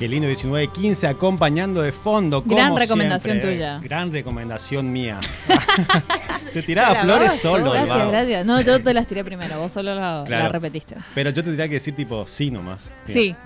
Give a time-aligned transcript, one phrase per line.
[0.00, 2.40] Qué lindo 1915 acompañando de fondo.
[2.42, 3.52] Gran como recomendación siempre.
[3.54, 3.78] tuya.
[3.82, 5.20] Gran recomendación mía.
[6.38, 7.70] Se tiraba Se flores solo.
[7.72, 8.10] Gracias, vago.
[8.10, 8.46] gracias.
[8.46, 10.44] No, yo te las tiré primero, vos solo la, Claro.
[10.44, 10.96] la repetiste.
[11.14, 12.90] Pero yo tendría que decir tipo sí nomás.
[13.04, 13.36] Sí,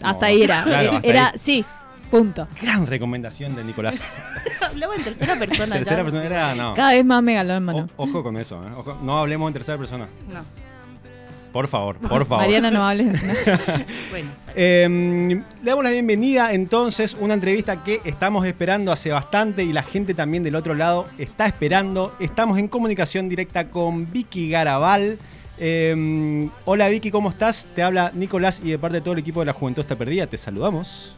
[0.00, 0.64] No, hasta ahí era.
[0.64, 1.32] claro, hasta era, ahí.
[1.36, 1.64] sí,
[2.10, 2.48] punto.
[2.60, 4.18] Gran recomendación de Nicolás.
[4.60, 5.76] Hablaba en tercera persona.
[5.76, 6.02] Tercera ya.
[6.02, 6.74] persona era no.
[6.74, 7.86] Cada vez más megalómano.
[7.96, 8.72] Ojo con eso, ¿eh?
[8.76, 10.08] Ojo, no hablemos en tercera persona.
[10.32, 10.40] No.
[11.52, 12.44] Por favor, por favor.
[12.44, 13.22] Mariana no hables.
[13.22, 13.32] no.
[14.10, 14.30] Bueno.
[14.54, 14.86] Eh,
[15.62, 20.14] le damos la bienvenida entonces, una entrevista que estamos esperando hace bastante y la gente
[20.14, 22.14] también del otro lado está esperando.
[22.20, 25.18] Estamos en comunicación directa con Vicky Garabal.
[25.58, 27.68] Eh, hola Vicky, ¿cómo estás?
[27.74, 30.26] Te habla Nicolás y de parte de todo el equipo de la Juventud está perdida,
[30.26, 31.16] te saludamos.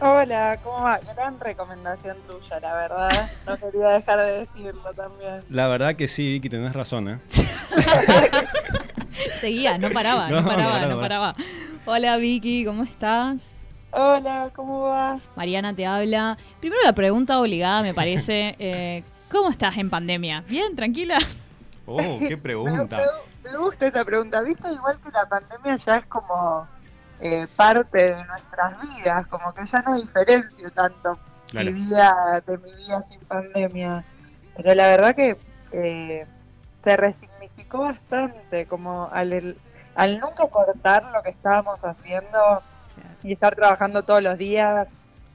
[0.00, 1.00] Hola, ¿cómo va?
[1.16, 3.30] Gran recomendación tuya, la verdad.
[3.46, 5.40] No quería dejar de decirlo también.
[5.50, 7.18] La verdad que sí, Vicky, tenés razón, ¿eh?
[9.40, 11.00] Seguía, no paraba, no, No, paraba, no, no, no.
[11.00, 11.34] paraba.
[11.86, 13.66] Hola Vicky, ¿cómo estás?
[13.90, 15.18] Hola, ¿cómo va?
[15.36, 16.36] Mariana te habla.
[16.60, 18.54] Primero la pregunta obligada, me parece.
[18.58, 20.42] eh, ¿Cómo estás en pandemia?
[20.48, 20.74] ¿Bien?
[20.76, 21.18] ¿Tranquila?
[21.86, 22.98] Oh, qué Me, pregunta.
[23.44, 24.40] me- me gusta esa pregunta.
[24.42, 24.70] ¿Viste?
[24.72, 26.66] Igual que la pandemia ya es como
[27.20, 31.72] eh, parte de nuestras vidas, como que ya no diferencio tanto Claro.
[31.72, 34.04] mi vida de mi vida sin pandemia.
[34.56, 35.36] Pero la verdad que
[35.72, 36.26] eh,
[36.88, 39.58] se resignificó bastante, como al, el-
[39.94, 42.62] al nunca cortar lo que estábamos haciendo
[43.22, 44.88] y estar trabajando todos los días,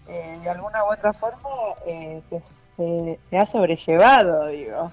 [0.07, 1.49] eh, de alguna u otra forma,
[1.85, 2.41] eh, te,
[2.77, 4.91] te- te ha sobrellevado, digo.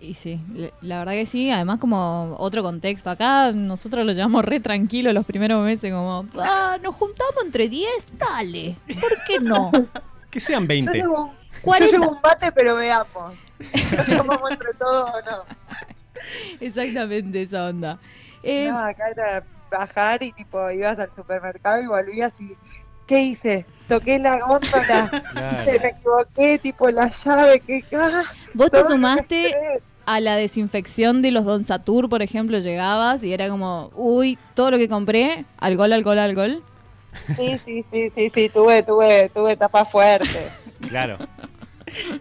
[0.00, 0.38] Y sí,
[0.82, 1.50] la verdad que sí.
[1.50, 3.08] Además, como otro contexto.
[3.08, 7.88] Acá nosotros lo llevamos re tranquilo los primeros meses, como, ah, nos juntamos entre 10,
[8.18, 8.76] dale.
[9.00, 9.70] ¿Por qué no?
[10.30, 10.92] Que sean Yo 20.
[10.92, 11.96] llevo, un- yo 40.
[11.96, 13.34] llevo un bate, pero veamos.
[13.96, 15.44] Nos tomamos entre todos o no.
[16.60, 17.98] Exactamente esa onda.
[18.42, 22.56] Eh, No, acá era bajar y tipo ibas al supermercado y volvías y
[23.06, 23.66] ¿qué hice?
[23.88, 25.64] Toqué la góndola, Claro.
[25.66, 28.22] me equivoqué, tipo la llave, que ah,
[28.54, 29.54] Vos te sumaste
[30.06, 34.70] a la desinfección de los Don Satur, por ejemplo, llegabas y era como, uy, todo
[34.70, 36.62] lo que compré, alcohol, alcohol, alcohol.
[37.36, 40.48] Sí, sí, sí, sí, sí, tuve, tuve, tuve etapa fuerte.
[40.88, 41.16] Claro.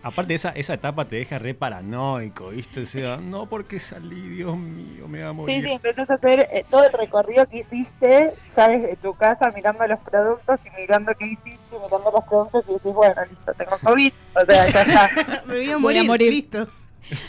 [0.01, 2.81] Aparte, esa, esa etapa te deja re paranoico, ¿viste?
[2.81, 5.63] O sea, no porque salí, Dios mío, me va a Sí, morir.
[5.63, 9.85] sí, empezás a hacer eh, todo el recorrido que hiciste, ya desde tu casa mirando
[9.87, 14.13] los productos y mirando qué hiciste, mirando los productos y decís, bueno, listo, tengo COVID,
[14.35, 15.09] o sea, ya está.
[15.47, 16.31] Me voy a Voy a morir.
[16.31, 16.67] Listo.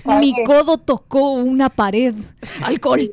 [0.05, 2.15] Mi codo tocó una pared.
[2.62, 3.11] Alcohol.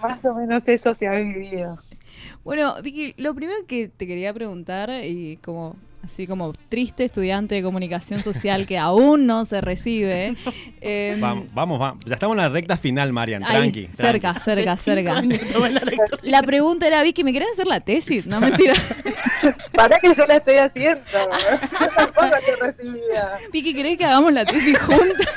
[0.00, 1.78] Más o menos eso se ha vivido.
[2.44, 7.62] Bueno, Vicky, lo primero que te quería preguntar, y como así como triste estudiante de
[7.62, 10.36] comunicación social que aún no se recibe,
[10.80, 12.04] em, Vamos, vamos, vamos.
[12.06, 13.42] Ya estamos en la recta final, Marian.
[13.44, 13.86] ahí, Tranqui.
[13.86, 13.96] tranqui.
[13.96, 15.22] cerca, cerca, Hace cerca.
[16.22, 18.26] La pregunta era, Vicky, ¿me querés hacer la tesis?
[18.26, 18.74] No, mentira.
[19.72, 21.00] Para que yo la estoy haciendo.
[21.12, 23.38] Yo tampoco estoy recibida.
[23.52, 25.28] Vicky, ¿querés que hagamos la tesis juntas?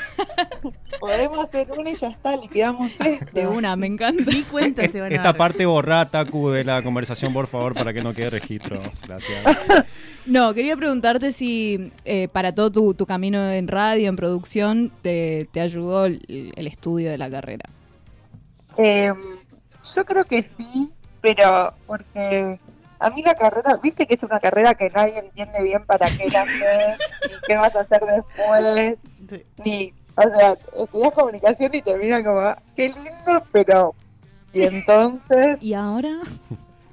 [1.00, 3.26] Podemos hacer una y ya está, liquidamos esto.
[3.32, 4.22] De una, me encanta.
[4.26, 5.36] Ni cuenta se van a Esta dar.
[5.36, 8.80] parte borrá, Taku, de la conversación, por favor, para que no quede registro.
[9.06, 9.84] Gracias.
[10.26, 15.48] No, quería preguntarte si eh, para todo tu, tu camino en radio, en producción, te,
[15.52, 17.64] te ayudó el, el estudio de la carrera.
[18.78, 19.12] Eh,
[19.94, 22.58] yo creo que sí, pero porque
[23.00, 26.28] a mí la carrera, viste que es una carrera que nadie entiende bien para qué
[26.30, 26.98] la haces,
[27.28, 28.96] ni qué vas a hacer después,
[29.28, 29.42] Sí.
[29.64, 33.94] ni, o sea, estudias comunicación y te miran como, "Ah, qué lindo, pero,
[34.52, 36.20] y entonces, ¿Y ahora?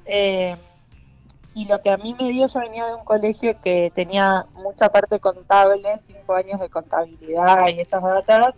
[0.06, 0.56] eh,
[1.54, 4.90] y lo que a mí me dio, yo venía de un colegio que tenía mucha
[4.90, 8.54] parte contable, cinco años de contabilidad y estas datas,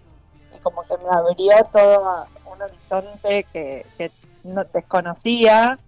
[0.55, 4.11] y como que me abrió todo un horizonte que, que
[4.43, 5.79] no desconocía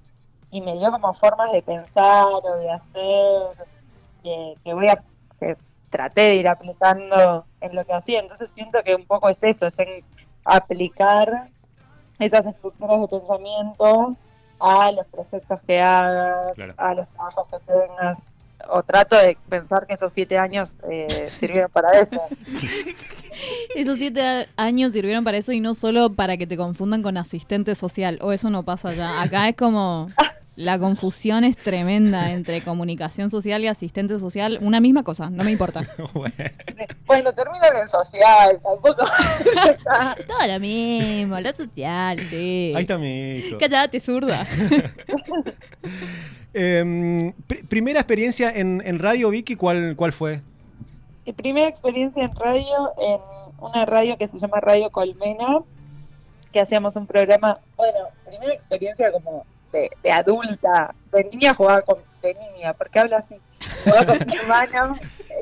[0.49, 3.67] y me dio como formas de pensar o de hacer
[4.23, 5.03] que, que voy a
[5.39, 5.57] que
[5.93, 9.67] traté de ir aplicando en lo que hacía entonces siento que un poco es eso
[9.67, 10.03] es en
[10.43, 11.47] aplicar
[12.19, 14.17] esas estructuras de pensamiento
[14.59, 16.73] a los proyectos que hagas Claro.
[16.77, 18.17] a los trabajos que tengas
[18.69, 22.21] o trato de pensar que esos siete años eh, sirvieron para eso
[23.75, 27.73] Esos siete años sirvieron para eso y no solo para que te confundan con asistente
[27.73, 28.19] social.
[28.21, 29.21] O eso no pasa ya.
[29.23, 30.09] Acá es como
[30.55, 34.59] la confusión es tremenda entre comunicación social y asistente social.
[34.61, 35.81] Una misma cosa, no me importa.
[36.13, 36.33] Bueno,
[37.05, 38.95] bueno termino en el social tampoco
[40.27, 42.71] Todo lo mismo, lo social, sí.
[42.75, 43.57] ahí está mi hijo.
[43.59, 44.45] Cállate, zurda.
[46.55, 50.41] Em, pr- primera experiencia en, en radio, Vicky, ¿cuál, ¿cuál fue?
[51.25, 53.19] Mi primera experiencia en radio, en
[53.59, 55.59] una radio que se llama Radio Colmena,
[56.51, 60.95] que hacíamos un programa, bueno, primera experiencia como de, de adulta.
[61.11, 61.97] De niña jugaba con.
[62.21, 63.35] De niña, ¿por qué habla así?
[63.83, 64.97] Jugaba con mi hermano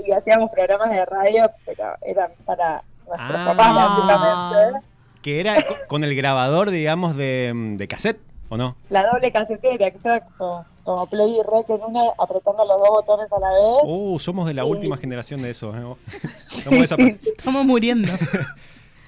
[0.08, 3.54] y hacíamos programas de radio, pero eran para nuestros Ah.
[3.56, 4.88] papás, básicamente.
[5.22, 8.20] Que era co- con el grabador, digamos, de, de cassette,
[8.50, 8.76] ¿o no?
[8.90, 10.66] La doble casetera, exacto.
[10.84, 13.84] Como play y rec en una, apretando los dos botones a la vez.
[13.84, 14.70] Uh, somos de la Sí.
[14.72, 15.76] última generación de eso.
[15.78, 15.96] ¿eh?
[16.28, 17.20] Sí, sí.
[17.38, 18.12] Estamos muriendo.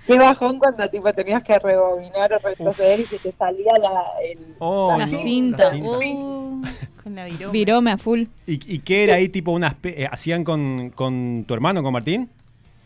[0.06, 4.56] Qué bajón cuando tipo tenías que rebobinar o retroceder y se te salía la, el,
[4.60, 5.64] Oh, la no, cinta.
[5.66, 5.90] la cinta.
[5.90, 6.62] Uh,
[7.04, 7.52] Con la viroma.
[7.52, 8.24] virome a full.
[8.46, 9.76] ¿Y, y qué era ahí, tipo, unas.
[9.84, 12.30] eh, ¿Hacían con, con tu hermano, con Martín?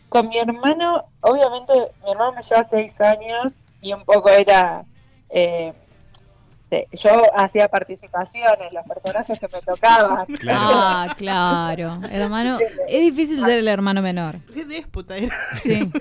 [0.08, 1.72] Con mi hermano, obviamente,
[2.04, 4.84] mi hermano me lleva seis años y un poco era.
[5.30, 5.72] eh,
[6.92, 10.26] yo hacía participaciones, los personajes que me tocaban.
[10.26, 10.60] Claro.
[10.80, 12.00] Ah, claro.
[12.10, 14.36] Hermano, es difícil ser el hermano menor.
[14.54, 15.34] Qué déspota era.
[15.62, 15.90] Sí.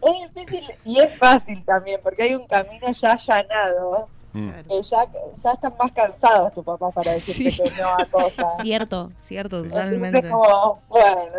[0.00, 4.08] Es difícil y es fácil también, porque hay un camino ya allanado.
[4.32, 4.50] Mm.
[4.68, 4.98] que ya,
[5.42, 7.62] ya están más cansados tu papá para decirte Sí.
[7.62, 8.46] que no a cosas.
[8.62, 9.68] Cierto, cierto, Sí.
[9.68, 10.18] totalmente.
[10.18, 11.32] Entonces, como, bueno,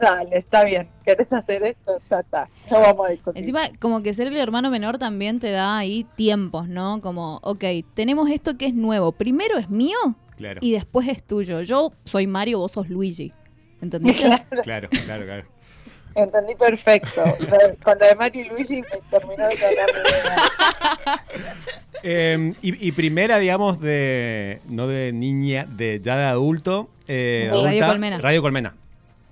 [0.00, 0.88] dale, está bien.
[1.04, 1.98] ¿Querés hacer esto?
[2.10, 2.48] Ya está.
[2.70, 3.40] No vamos a discutir.
[3.40, 7.00] Encima, como que ser el hermano menor también te da ahí tiempos, ¿no?
[7.00, 7.64] Como, ok,
[7.94, 9.12] tenemos esto que es nuevo.
[9.12, 9.96] Primero es mío
[10.36, 11.62] Claro, y después es tuyo.
[11.62, 13.32] Yo soy Mario, vos sos Luigi.
[13.80, 14.22] ¿Entendiste?
[14.62, 15.44] claro, claro, claro.
[16.14, 17.22] Entendí perfecto.
[17.82, 19.86] Con lo de Mario y Luigi me terminó de idea.
[22.02, 24.60] Eh, y, y primera, digamos, de.
[24.68, 26.90] No de niña, de ya de adulto.
[27.08, 28.18] eh, Radio adulta, Colmena.
[28.18, 28.74] Radio Colmena.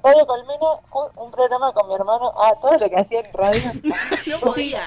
[0.04, 0.58] Radio Colmena,
[0.92, 2.30] un, un programa con mi hermano.
[2.36, 3.62] Ah, todo lo que hacía en radio.
[4.26, 4.80] No podía.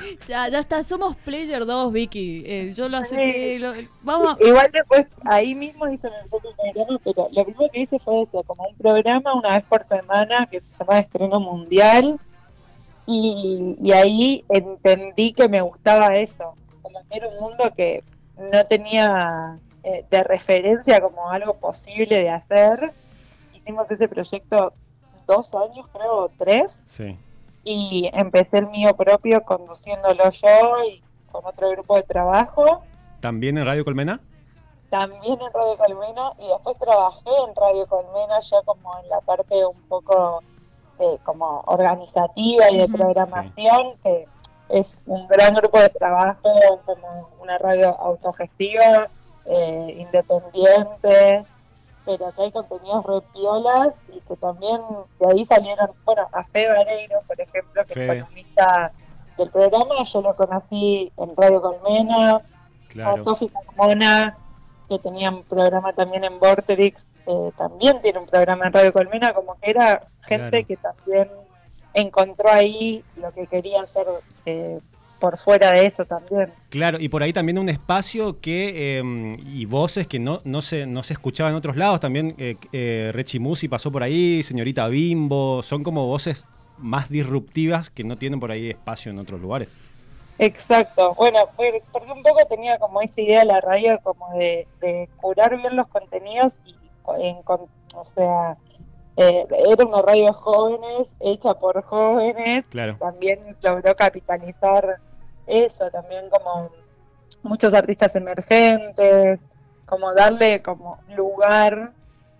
[0.00, 2.42] Sí, ya, ya está, somos Player 2, Vicky.
[2.46, 3.58] Eh, yo lo acepté.
[3.58, 3.72] lo-
[4.02, 8.22] vamos a- Igual después, ahí mismo hice el programa, pero lo primero que hice fue
[8.22, 12.18] eso, como un programa una vez por semana que se llamaba Estreno Mundial.
[13.06, 18.02] Y, y ahí entendí que me gustaba eso, como que era un mundo que
[18.38, 22.92] no tenía eh, de referencia como algo posible de hacer.
[23.64, 24.74] Hicimos ese proyecto
[25.26, 27.16] dos años, creo, tres, Sí.
[27.64, 31.02] y empecé el mío propio conduciéndolo yo y
[31.32, 32.82] con otro grupo de trabajo
[33.20, 34.20] ¿También en Radio Colmena?
[34.90, 39.64] también en Radio Colmena y después trabajé en Radio Colmena ya como en la parte
[39.64, 40.42] un poco
[40.98, 44.28] eh, como organizativa y de programación, que
[44.68, 46.50] es un gran grupo de trabajo,
[46.84, 49.08] como una radio autogestiva,
[49.46, 51.44] eh, independiente,
[52.04, 54.80] pero que hay contenidos re piolas y que también
[55.20, 58.04] de ahí salieron, bueno, a Fe Vareiro, por ejemplo, que Fe.
[58.18, 58.92] es columnista
[59.38, 62.42] del programa, yo lo conocí en Radio Colmena, a
[62.88, 63.24] Claro.
[63.24, 64.36] Sofi Carmona,
[64.88, 69.32] que tenía un programa también en Vorterix, eh, también tiene un programa en Radio Colmena,
[69.32, 70.66] como que era gente Claro.
[70.68, 71.30] que también
[71.94, 74.06] encontró ahí lo que quería hacer
[74.46, 74.78] eh,
[75.24, 76.52] por fuera de eso también.
[76.68, 80.84] Claro, y por ahí también un espacio que, eh, y voces que no, no, se,
[80.86, 84.86] no se escuchaban en otros lados, también eh, eh, Rechi Musi pasó por ahí, señorita
[84.88, 86.44] Bimbo, son como voces
[86.76, 89.70] más disruptivas que no tienen por ahí espacio en otros lugares.
[90.38, 94.66] Exacto, bueno, por- porque un poco tenía como esa idea de la radio como de,
[94.82, 97.66] de curar bien los contenidos y co- en, con-
[97.96, 98.58] o sea,
[99.16, 104.98] eh, era una radio jóvenes, hecha por jóvenes, Claro, también logró capitalizar
[105.46, 106.70] eso, también como
[107.42, 109.38] muchos artistas emergentes,
[109.86, 111.92] como darle como lugar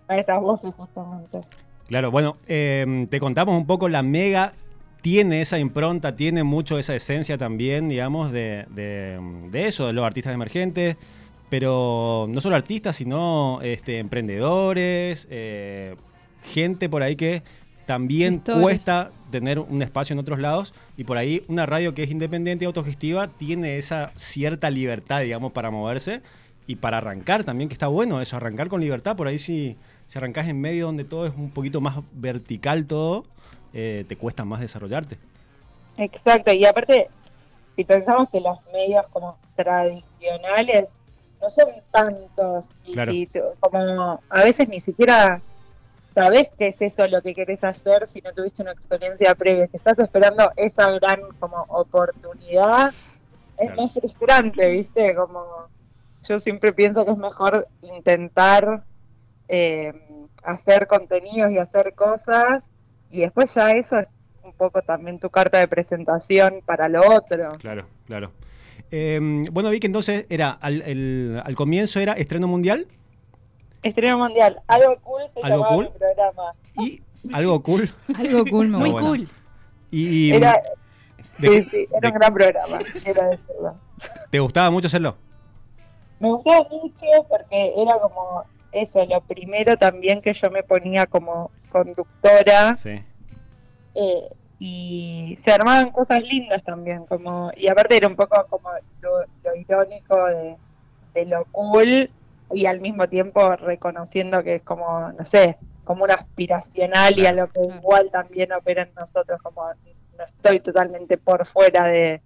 [0.09, 1.41] a estas voces justamente.
[1.87, 2.11] claro.
[2.11, 4.53] Bueno, eh, te contamos un poco, la Mega
[5.03, 9.19] tiene esa impronta, tiene mucho esa esencia también, digamos, de, de-
[9.51, 10.97] de eso, de los artistas emergentes,
[11.51, 15.97] pero no solo artistas, sino este, emprendedores, eh,
[16.43, 17.43] gente por ahí que
[17.87, 22.11] también cuesta tener un espacio en otros lados y por ahí una radio que es
[22.11, 26.23] independiente y autogestiva tiene esa cierta libertad, digamos, para moverse
[26.67, 29.77] y para arrancar también, que está bueno eso, arrancar con libertad, por ahí si,
[30.07, 33.25] si arrancás en medio donde todo es un poquito más vertical todo,
[33.73, 35.19] eh, te cuesta más desarrollarte.
[35.99, 37.09] Exacto, y aparte,
[37.77, 40.89] si pensamos que los medios como tradicionales
[41.43, 43.13] no son tantos, y, Claro.
[43.13, 45.43] y tú- como a veces ni siquiera
[46.15, 49.67] sabes qué es eso lo que querés hacer si no tuviste una experiencia previa.
[49.69, 52.93] Si estás esperando esa gran como oportunidad,
[53.59, 53.83] es Claro.
[53.83, 55.15] más frustrante, ¿viste?
[55.15, 55.45] Como
[56.29, 58.85] yo siempre pienso que es mejor intentar
[59.49, 59.93] eh,
[60.43, 62.71] hacer contenidos y hacer cosas
[63.11, 64.09] y después ya eso es
[64.43, 67.53] un poco también tu carta de presentación para lo otro.
[67.59, 68.33] Claro, claro.
[68.91, 69.19] Eh,
[69.53, 72.87] bueno, vi que entonces era, al, el- al comienzo era estreno mundial
[73.85, 75.85] Estreno mundial, algo cool se ¿Algo llamaba cool?
[75.93, 76.55] mi programa.
[76.77, 77.95] y algo cool.
[78.17, 79.29] Algo cool, Muy cool.
[79.91, 80.61] Y, y, Era,
[81.39, 83.77] de- sí, sí, era de- un gran programa, quiero decirlo.
[84.31, 85.17] ¿Te gustaba mucho hacerlo?
[86.21, 91.51] me gustaba mucho porque era como eso, lo primero también que yo me ponía como
[91.71, 93.03] conductora Sí.
[93.95, 98.71] eh, y se armaban cosas lindas también, como y aparte era un poco como
[99.03, 99.11] lo,
[99.45, 100.57] lo irónico de,
[101.13, 102.11] de lo cool
[102.53, 107.33] y al mismo tiempo reconociendo que es como, no sé, como un aspiracional y a
[107.33, 109.63] lo que igual también opera en nosotros, como
[110.19, 112.21] no estoy totalmente por fuera de,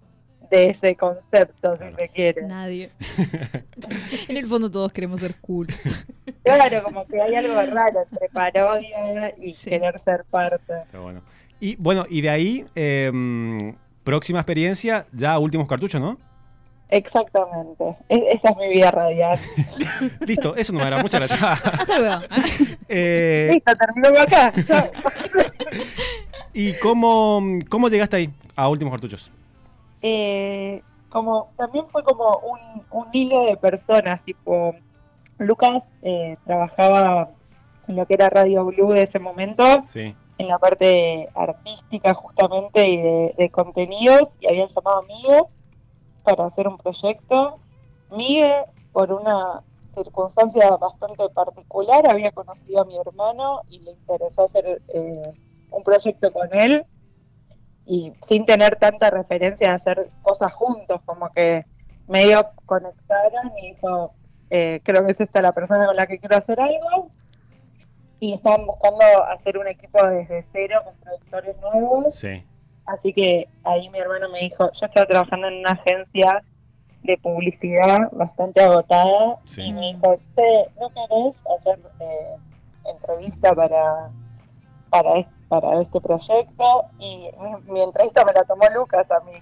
[0.51, 2.47] de ese concepto, si se quiere.
[2.47, 2.91] Nadie.
[4.27, 5.67] en el fondo todos queremos ser cool.
[6.41, 9.69] Claro, como que hay algo raro entre parodia y Sí.
[9.69, 10.73] querer ser parte.
[10.89, 11.21] Pero bueno.
[11.59, 16.17] Y bueno, y de ahí, em, próxima experiencia, ya últimos cartuchos, ¿no?
[16.89, 17.97] Exactamente.
[18.09, 19.39] E- esa es mi vida radial.
[20.25, 21.01] Listo, eso no me era.
[21.01, 21.41] Muchas gracias.
[21.43, 22.21] Hasta luego.
[22.91, 24.51] Eh, Listo, terminó acá.
[26.53, 29.31] ¿Y cómo, cómo llegaste ahí a últimos cartuchos?
[30.01, 34.75] eh, como también fue como un, un hilo de personas, tipo
[35.39, 37.29] Lucas eh, trabajaba
[37.87, 40.15] en lo que era Radio Blue de ese momento, Sí.
[40.37, 45.43] en la parte artística justamente y de, de contenidos, y habían llamado a Miguel
[46.23, 47.59] para hacer un proyecto.
[48.11, 49.63] Miguel, por una
[49.95, 55.33] circunstancia bastante particular, había conocido a mi hermano y le interesó hacer eh,
[55.71, 56.85] un proyecto con él
[57.85, 61.65] y sin tener tanta referencia de hacer cosas juntos, como que
[62.07, 64.13] medio conectaron y dijo,
[64.49, 67.09] eh, creo que es esta la persona con la que quiero hacer algo.
[68.19, 72.13] Y estaban buscando hacer un equipo desde cero con productores nuevos.
[72.13, 72.43] Sí.
[72.93, 76.43] Así que ahí mi hermano me dijo, yo estaba trabajando en una agencia
[77.03, 79.61] de publicidad bastante agotada Sí.
[79.61, 82.35] y me dijo, "Che, ¿no querés hacer eh,
[82.85, 84.11] entrevista para,
[84.89, 86.85] para, es- para este proyecto?
[86.99, 89.33] Y mi, mi entrevista me la tomó Lucas a mí.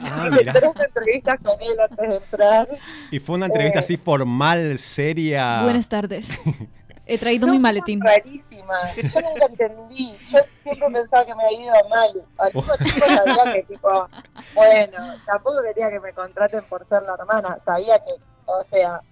[0.00, 0.52] Ah, mira.
[0.52, 2.68] tres entrevistas con él antes de entrar.
[3.10, 3.80] Y fue una entrevista Eh.
[3.80, 5.62] así formal, seria.
[5.62, 6.30] Buenas tardes.
[7.06, 8.00] He traído No, mi maletín.
[8.00, 8.92] Rarísima.
[8.94, 10.16] Yo nunca entendí.
[10.30, 12.24] Yo siempre pensaba que me había ido mal.
[12.38, 14.08] Al mismo tiempo sabía que, tipo,
[14.54, 17.58] bueno, tampoco quería que me contraten por ser la hermana.
[17.64, 18.12] Sabía que,
[18.46, 19.02] o sea,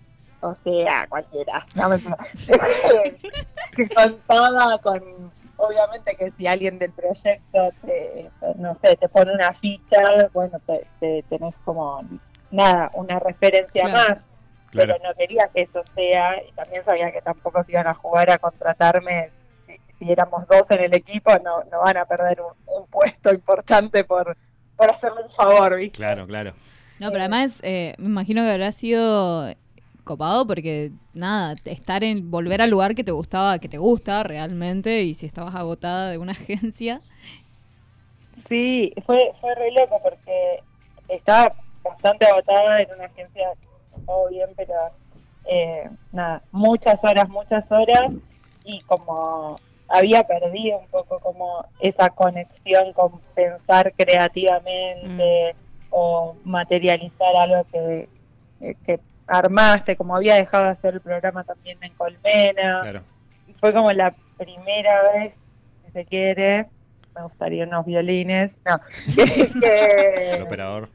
[0.40, 1.66] o sea, cualquiera.
[1.75, 1.99] No me
[3.76, 9.52] que contaba con, obviamente que si alguien del proyecto te, no sé, te pone una
[9.52, 12.02] ficha, bueno, te, te tenés como,
[12.50, 14.08] nada, una referencia Claro.
[14.14, 14.25] más
[14.73, 14.95] Claro.
[14.99, 18.31] pero no quería que eso sea, y también sabía que tampoco se iban a jugar
[18.31, 19.31] a contratarme,
[19.67, 23.33] si, si éramos dos en el equipo, no, no van a perder un, un puesto
[23.33, 24.37] importante por,
[24.76, 25.99] por hacerme un favor, ¿viste?
[25.99, 26.55] Claro, claro.
[26.99, 29.52] No, pero además eh, me imagino que habrá sido
[30.05, 35.02] copado porque nada, estar en volver al lugar que te gustaba, que te gusta realmente
[35.02, 37.00] y si estabas agotada de una agencia.
[38.49, 40.62] Sí, fue, fue re loco porque
[41.09, 43.49] estaba bastante agotada en una agencia,
[44.06, 44.75] todo bien, pero
[45.44, 48.11] eh, nada, muchas horas, muchas horas,
[48.64, 49.56] y como
[49.88, 55.54] había perdido un poco como esa conexión con pensar creativamente
[55.90, 58.09] o materializar algo que,
[58.61, 63.02] eh, que armaste, como había dejado de hacer el programa también en Colmena, Claro.
[63.61, 65.35] fue como la primera vez,
[65.85, 66.68] si se quiere,
[67.14, 68.80] me gustaría unos violines, no,
[69.14, 69.23] que,
[70.32, 70.88] El que, operador.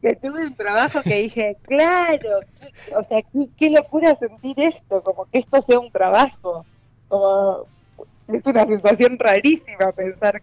[0.00, 5.02] Que tuve un trabajo que dije, claro, qué- o sea, qué, qué locura sentir esto,
[5.02, 6.64] como que esto sea un trabajo,
[7.08, 7.66] como
[8.28, 10.40] es una sensación rarísima pensar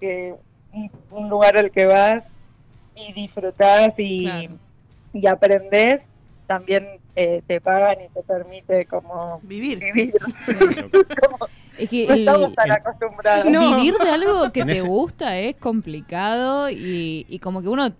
[0.00, 0.34] que
[0.72, 2.24] un, un lugar al que vas
[2.96, 4.58] y disfrutás y, Claro.
[5.12, 6.02] y aprendés,
[6.46, 9.78] también eh, te pagan y te permite como Vivir.
[9.78, 10.14] vivir.
[11.30, 11.46] como,
[11.78, 13.50] Es que no el- estamos tan el- acostumbrados.
[13.50, 13.76] No.
[13.76, 17.92] vivir de algo que En te ese- gusta es complicado y, y como que uno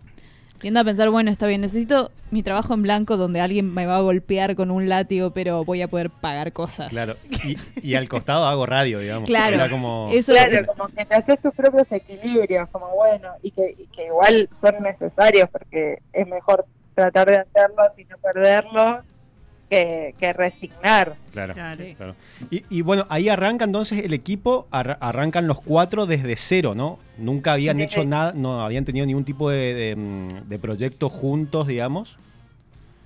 [0.60, 3.96] tiende a pensar, bueno, está bien, necesito mi trabajo en blanco donde alguien me va
[3.96, 6.90] a golpear con un látigo, pero voy a poder pagar cosas.
[6.90, 7.12] Claro.
[7.44, 9.26] Y, y al costado hago radio, digamos.
[9.26, 9.56] Claro.
[9.56, 10.08] Era como.
[10.12, 13.86] Eso Claro, es- como que te haces tus propios equilibrios, como bueno, y que, y
[13.88, 16.64] que igual son necesarios porque es mejor
[16.94, 19.02] tratar de hacerlo sin no perderlo
[19.70, 21.14] que, que resignar.
[21.32, 21.54] Claro.
[21.54, 21.76] Claro.
[21.82, 21.94] Sí.
[21.94, 22.14] Claro.
[22.50, 26.98] Y, y bueno, ahí arranca entonces el equipo, arra- arrancan los cuatro desde cero, ¿no?
[27.16, 31.66] Nunca habían hecho nada, no habían tenido ningún tipo de, de, mm, de proyecto juntos,
[31.68, 32.18] digamos.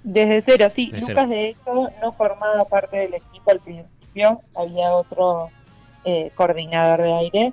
[0.03, 0.91] Desde cero, sí.
[0.91, 1.29] Desde Lucas, cero.
[1.29, 5.51] de hecho, no formaba parte del equipo al principio, había otro
[6.05, 7.53] eh, coordinador de aire.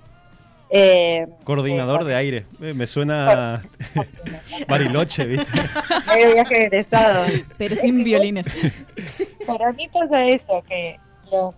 [0.73, 2.45] Eh, Coordinador eh, de aire.
[2.61, 3.61] Eh, me suena a
[4.67, 5.45] Bariloche, ¿viste?
[6.07, 7.25] medio viaje de egresado.
[7.57, 8.47] pero sin violines.
[9.45, 10.97] Para mí pasa eso, que
[11.31, 11.55] los,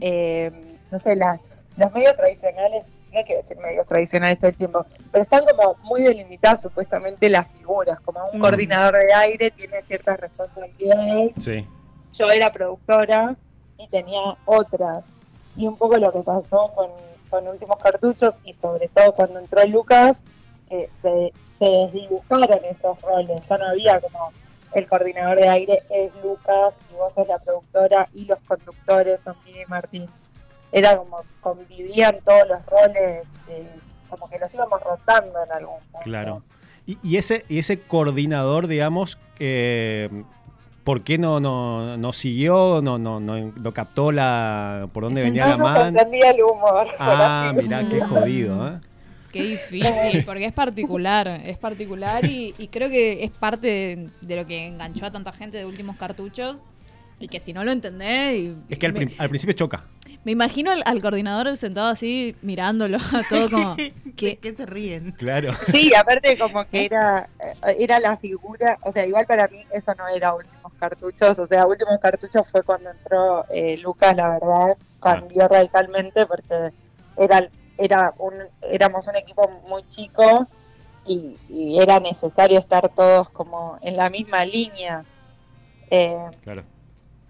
[0.00, 0.50] eh,
[0.90, 1.40] no sé, las-
[1.76, 2.82] los medios tradicionales
[3.12, 7.46] no quiero decir medios tradicionales todo el tiempo, pero están como muy delimitadas supuestamente las
[7.48, 8.40] figuras, como un Mm.
[8.40, 11.66] coordinador de aire tiene ciertas responsabilidades, Sí.
[12.14, 13.36] yo era productora
[13.76, 15.04] y tenía otras.
[15.56, 16.88] Y un poco lo que pasó con,
[17.32, 20.18] con Últimos Cartuchos y sobre todo cuando entró Lucas,
[20.68, 23.48] que se, se desdibujaron esos roles.
[23.48, 24.32] Ya no había como
[24.74, 29.34] el coordinador de aire es Lucas y vos sos la productora y los conductores son
[29.46, 30.06] Miguel y Martín.
[30.72, 33.66] Era como convivían todos los roles, eh,
[34.10, 35.98] como que los íbamos rotando en algún punto.
[36.02, 36.42] Claro.
[36.84, 40.10] Y, y ese, y ese coordinador, digamos, eh,
[40.84, 42.80] ¿por qué no, no, no siguió?
[42.82, 45.84] No, no, no, no captó la por dónde venía la no mano?
[45.84, 46.88] comprendía el humor.
[46.98, 48.80] Ah, mirá, qué jodido, ¿eh?
[49.32, 54.36] Qué difícil, porque es particular, es particular y, y creo que es parte de, de
[54.36, 56.58] lo que enganchó a tanta gente de últimos cartuchos.
[57.22, 58.36] Y que si no lo entendés.
[58.38, 59.84] y- Es que al, me, al principio choca.
[60.24, 63.74] me imagino al, al coordinador sentado así, mirándolo a todo como.
[63.76, 65.12] ¿De que qué se ríen?
[65.12, 65.52] Claro.
[65.70, 69.94] Sí, aparte como que era, eh, era la figura, o sea, igual para mí eso
[69.94, 74.76] no era Últimos Cartuchos, o sea, Últimos Cartuchos fue cuando entró eh, Lucas, la verdad,
[75.00, 76.72] cambió radicalmente porque
[77.16, 77.48] era,
[77.78, 80.46] era un, éramos un equipo muy chico
[81.06, 85.04] y, y era necesario estar todos como en la misma línea.
[85.90, 86.64] Eh, Claro.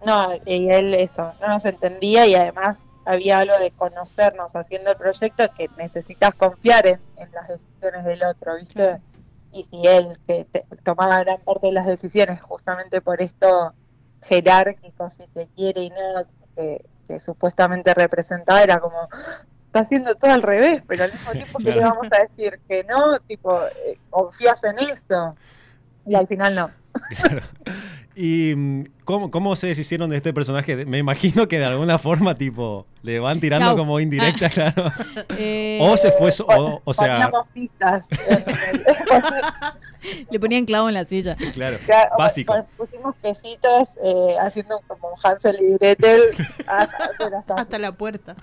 [0.04, 4.96] No, y él eso, no nos entendía y además había algo de conocernos haciendo el
[4.96, 9.00] proyecto que necesitas confiar en, en las decisiones del otro, ¿viste?
[9.52, 13.72] Y si él, que te- tomaba gran parte de las decisiones justamente por esto
[14.22, 15.96] jerárquico, si se quiere y no,
[16.56, 19.08] que, que supuestamente representaba, era como,
[19.66, 22.84] está haciendo todo al revés, pero al mismo tiempo que le vamos a decir que
[22.84, 25.34] no, tipo, eh, confías en eso.
[26.06, 26.70] Y al final no.
[27.20, 27.42] Claro.
[28.14, 30.84] ¿Y mm, cómo, cómo se deshicieron de este personaje?
[30.86, 33.76] Me imagino que de alguna forma, tipo, le van tirando Chau.
[33.76, 34.92] como indirecta, claro.
[35.38, 37.30] eh, O se fue, so- o, o sea,
[40.30, 41.36] le ponían clavo en la silla.
[41.52, 41.78] claro,
[42.18, 42.54] básico.
[42.76, 46.20] pusimos quesitos eh, haciendo como un Hansel y Gretel
[46.66, 48.36] hasta, hacer hasta- Hasta la puerta.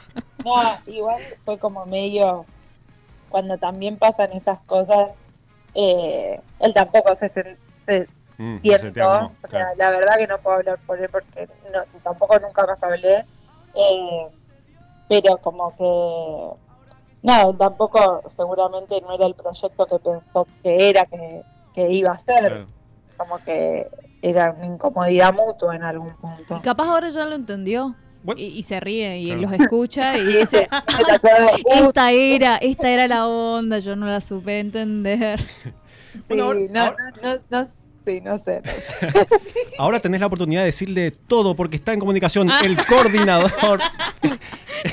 [0.44, 2.46] No, igual fue como medio
[3.30, 5.12] cuando también pasan esas cosas
[5.76, 7.30] eh, él tampoco se,
[7.86, 8.08] se
[8.42, 9.32] Mm, o sea claro.
[9.78, 13.26] la verdad que no puedo hablar por él porque no, tampoco nunca más hablé
[13.76, 14.28] eh,
[15.10, 16.58] pero como que
[17.22, 21.42] no él tampoco seguramente no era el proyecto que pensó que era que,
[21.76, 22.68] que iba a ser Claro.
[23.18, 23.90] como que
[24.22, 26.14] era una incomodidad mutua en algún Y
[26.46, 26.62] punto.
[26.64, 27.96] capaz ahora ya lo entendió.
[28.36, 29.42] Y, y se ríe y Claro.
[29.44, 34.60] los escucha y dice, "Uh, esta era, esta era la onda, yo no la supe
[34.60, 35.40] entender.
[36.28, 37.68] Bueno, ahora- sí, no, ahora- no, no, no,
[38.10, 38.62] sí, no sé.
[38.64, 39.28] no sé.
[39.78, 42.62] Ahora tenés la oportunidad de decirle todo porque está en comunicación Ah.
[42.66, 43.52] el coordinador.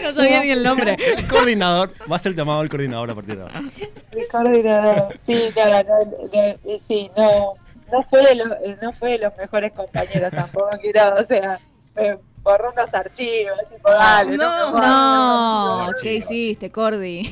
[0.03, 0.97] No sabía ni el nombre.
[1.17, 1.93] El coordinador.
[2.11, 3.63] Va a ser llamado el coordinador a partir de ahora.
[4.11, 5.19] El coordinador.
[5.27, 7.55] Sí, claro, no, no, sí, no,
[7.93, 11.61] no fue de los, eh, no fue de los mejores compañeros tampoco quiero, o sea,
[11.97, 17.31] eh, borró unos archivos, tipo, dale, No, me No, jodas, ¿qué hiciste, Cordy?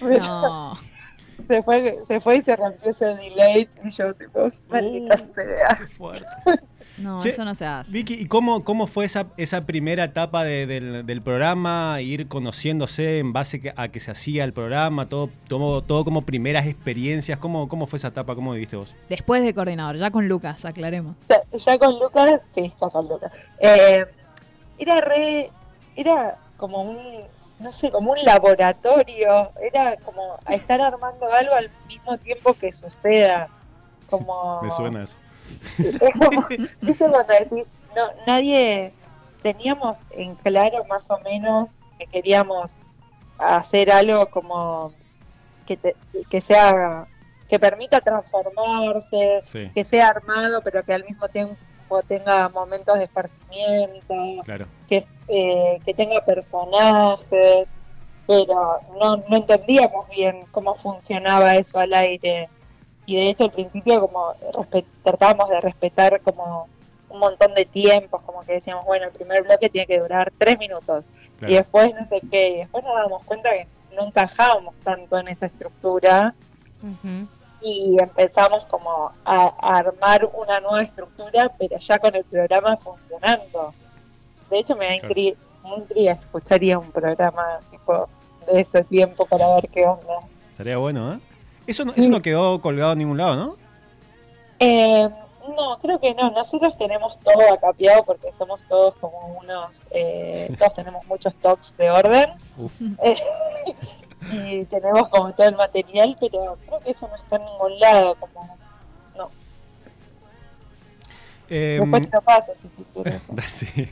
[0.00, 0.78] No.
[1.48, 5.76] Se fue, se fue y se rompió ese delay y yo tipo, maldita Uh, sea.
[5.78, 6.26] qué fuerte.
[6.98, 7.90] No, Che, eso no se hace.
[7.90, 11.98] Vicky, ¿y cómo, cómo fue esa, esa primera etapa de- del, del programa?
[12.02, 16.66] Ir conociéndose en base a que se hacía el programa, todo, todo, todo como primeras
[16.66, 17.38] experiencias.
[17.38, 18.34] ¿Cómo, ¿Cómo fue esa etapa?
[18.34, 18.94] ¿Cómo viviste vos?
[19.08, 21.16] Después de coordinador, ya con Lucas, aclaremos.
[21.30, 23.32] Ya, ya con Lucas, sí, ya con Lucas.
[23.58, 24.04] Eh,
[24.78, 25.50] era re,
[25.96, 26.98] era como un,
[27.62, 33.48] no sé, como un laboratorio, era como estar armando algo al mismo tiempo que suceda.
[34.10, 35.16] Como, Me suena eso.
[35.78, 36.46] Es como,
[36.80, 38.92] ¿viste cuando decís, no, nadie,
[39.42, 42.74] teníamos en claro más o menos que queríamos
[43.38, 44.92] hacer algo como
[45.66, 45.96] que, te-
[46.30, 47.06] que sea,
[47.48, 51.56] que permita transformarse, Sí, que sea armado, pero que al mismo tiempo
[52.00, 54.66] tenga momentos de esparcimiento, claro.
[54.88, 57.68] que, eh, que tenga personajes,
[58.26, 62.48] pero no, no entendíamos bien cómo funcionaba eso al aire.
[63.04, 64.32] Y de hecho al principio como
[65.02, 66.68] tratábamos de respetar como
[67.10, 70.58] un montón de tiempos, como que decíamos, bueno, el primer bloque tiene que durar tres
[70.58, 71.04] minutos,
[71.42, 75.28] y después no sé qué, y después nos damos cuenta que no encajábamos tanto en
[75.28, 76.34] esa estructura
[76.82, 77.28] Ujú.
[77.62, 83.72] Y empezamos como a, a armar una nueva estructura, pero ya con el programa funcionando.
[84.50, 85.14] De hecho, me da Claro.
[85.14, 88.08] intri- me intriga escucharía un programa tipo
[88.46, 90.14] de ese tiempo para ver qué onda.
[90.50, 91.20] Estaría bueno, ¿eh?
[91.66, 93.56] Eso no, eso no quedó colgado en ningún lado, ¿no?
[94.58, 95.08] Eh,
[95.56, 96.30] no, creo que no.
[96.30, 101.90] Nosotros tenemos todo acapeado porque somos todos como unos, eh, todos tenemos muchos toques de
[101.90, 102.30] orden.
[103.04, 103.16] Eh,
[104.30, 108.14] y tenemos como todo el material, pero creo que eso no está en ningún lado,
[108.16, 108.56] como
[109.16, 109.30] no.
[111.48, 113.42] Em, Después te lo paso si te.
[113.50, 113.88] Sí.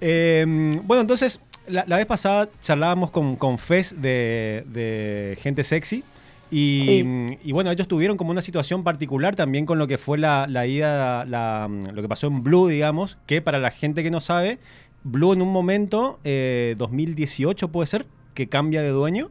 [0.00, 0.44] Eh,
[0.84, 6.04] bueno, entonces, la, la vez pasada charlábamos con, con Fez de, de Gente Sexy.
[6.50, 7.38] Y, Sí.
[7.42, 10.66] y bueno, ellos tuvieron como una situación particular también con lo que fue la, la
[10.66, 14.58] ida, la- lo que pasó en Blue, digamos, que para la gente que no sabe,
[15.04, 19.30] Blue en un momento, eh, 2018 puede ser, que cambia de dueño.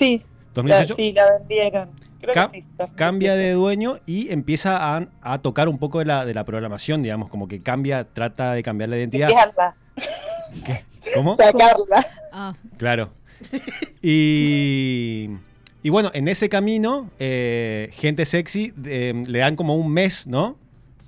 [0.00, 1.90] Sí, la, 2018 sí, la vendieron.
[2.20, 2.92] Creo Ca- que sí, 2017.
[2.96, 7.02] cambia de dueño y empieza a, a tocar un poco de la, de la programación,
[7.02, 9.28] digamos, como que cambia, trata de cambiar la identidad.
[10.66, 10.84] ¿Qué?
[11.14, 11.36] ¿Cómo?
[11.36, 12.06] sacarla.
[12.32, 13.10] Ah, Claro.
[14.02, 15.28] Y,
[15.82, 20.56] y bueno, en ese camino, eh, gente sexy eh, le dan como un mes, ¿no?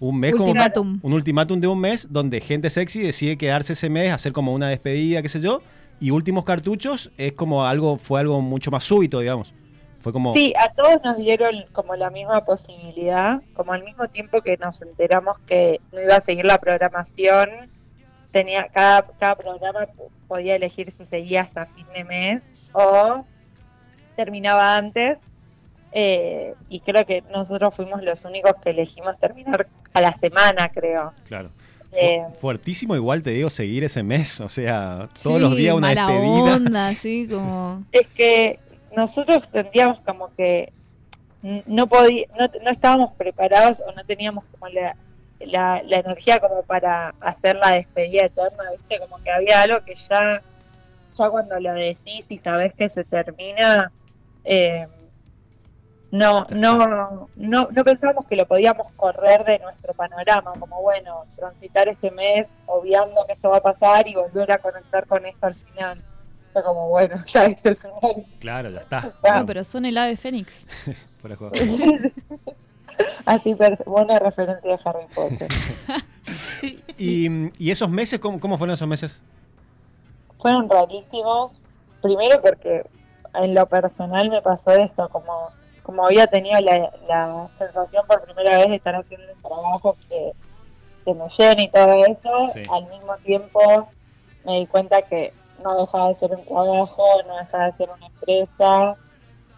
[0.00, 0.98] Un mes como ultimátum.
[1.02, 4.68] un ultimátum de un mes donde gente sexy decide quedarse ese mes, hacer como una
[4.68, 5.62] despedida, qué sé yo.
[6.02, 9.54] Y últimos cartuchos es como algo, fue algo mucho más súbito, digamos.
[10.00, 10.32] Fue como.
[10.34, 14.82] Sí, a todos nos dieron como la misma posibilidad, como al mismo tiempo que nos
[14.82, 17.70] enteramos que no iba a seguir la programación,
[18.32, 19.86] tenía cada, cada programa
[20.26, 23.24] podía elegir si seguía hasta fin de mes o
[24.16, 25.18] terminaba antes.
[25.92, 31.12] eh, y creo que nosotros fuimos los únicos que elegimos terminar a la semana, creo.
[31.28, 31.52] Claro.
[31.92, 34.40] Eh, Fu- fuertísimo, igual te digo, seguir ese mes.
[34.40, 36.56] O sea, todos los Sí, días una mala despedida.
[36.56, 37.84] onda, así como...
[37.92, 38.58] es que
[38.96, 40.72] nosotros sentíamos como que
[41.66, 44.94] no podí, no, no estábamos preparados o no teníamos como la,
[45.40, 49.94] la, la energía como para hacer la despedida eterna, viste, como que había algo que
[50.08, 50.40] ya,
[51.18, 53.90] ya cuando lo decís y sabés que se termina,
[54.44, 54.86] eh,
[56.12, 61.88] no, no, no, no pensábamos que lo podíamos correr de nuestro panorama, como bueno, transitar
[61.88, 65.54] este mes obviando que esto va a pasar y volver a conectar con esto al
[65.54, 65.98] final.
[66.52, 68.26] Fue como bueno, ya es el final.
[68.40, 69.10] Claro, ya está.
[69.34, 70.66] No, pero son el ave fénix.
[71.38, 71.52] Joda.
[73.24, 75.48] Así, buena referencia de Harry Potter.
[76.98, 79.22] Y, y esos meses, ¿cómo, cómo fueron esos meses?
[80.38, 81.52] Fueron rarísimos.
[82.02, 82.84] Primero porque
[83.34, 85.50] en lo personal me pasó esto, como,
[85.82, 90.32] como había tenido la, la sensación por primera vez de estar haciendo un trabajo que,
[91.04, 92.62] que me llena y todo eso, Sí.
[92.70, 93.88] al mismo tiempo
[94.44, 98.06] me di cuenta que no dejaba de ser un trabajo, no dejaba de ser una
[98.06, 98.96] empresa,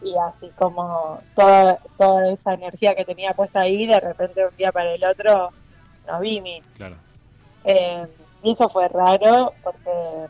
[0.03, 4.57] y así como toda, toda esa energía que tenía puesta ahí, de repente de un
[4.57, 5.51] día para el otro
[6.07, 6.97] no vi mi Claro.
[7.65, 8.07] Eh,
[8.43, 10.27] y eso fue raro porque,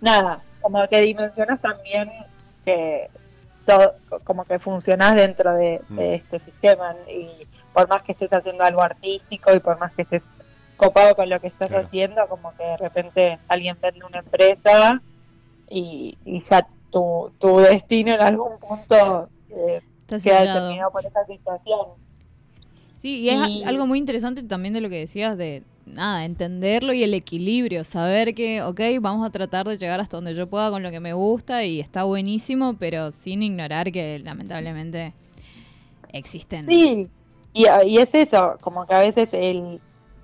[0.00, 2.10] nada, como que dimensionas también
[2.64, 3.08] que
[3.64, 3.94] todo,
[4.24, 5.98] como que funcionás dentro de, de Mm.
[6.00, 10.24] este sistema y por más que estés haciendo algo artístico y por más que estés
[10.76, 11.86] copado con lo que estás Claro.
[11.86, 15.00] haciendo, como que de repente alguien vende una empresa
[15.68, 20.60] y, y ya tu, tu destino en algún punto eh, Está queda sellado.
[20.60, 21.86] determinado por esa situación.
[22.98, 26.92] Sí, y es Y- algo muy interesante también de lo que decías de, nada, entenderlo
[26.92, 30.70] y el equilibrio, saber que, ok, vamos a tratar de llegar hasta donde yo pueda
[30.70, 35.14] con lo que me gusta y está buenísimo, pero sin ignorar que lamentablemente
[36.12, 36.66] existen.
[36.66, 37.10] Sí,
[37.52, 39.82] y, y es eso, como que a veces el,